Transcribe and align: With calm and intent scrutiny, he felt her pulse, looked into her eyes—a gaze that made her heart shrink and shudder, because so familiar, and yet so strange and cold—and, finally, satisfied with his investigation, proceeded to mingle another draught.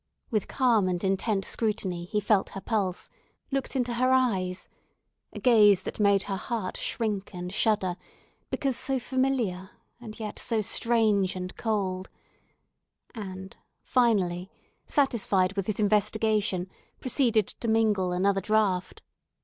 With 0.31 0.47
calm 0.47 0.87
and 0.87 1.03
intent 1.03 1.45
scrutiny, 1.45 2.05
he 2.05 2.19
felt 2.19 2.49
her 2.57 2.59
pulse, 2.61 3.07
looked 3.51 3.75
into 3.75 3.93
her 3.93 4.11
eyes—a 4.11 5.39
gaze 5.41 5.83
that 5.83 5.99
made 5.99 6.23
her 6.23 6.37
heart 6.37 6.75
shrink 6.75 7.35
and 7.35 7.53
shudder, 7.53 7.97
because 8.49 8.75
so 8.75 8.97
familiar, 8.97 9.69
and 9.99 10.19
yet 10.19 10.39
so 10.39 10.59
strange 10.59 11.35
and 11.35 11.55
cold—and, 11.55 13.55
finally, 13.83 14.49
satisfied 14.87 15.53
with 15.53 15.67
his 15.67 15.79
investigation, 15.79 16.67
proceeded 16.99 17.45
to 17.49 17.67
mingle 17.67 18.11
another 18.11 18.41
draught. 18.41 19.03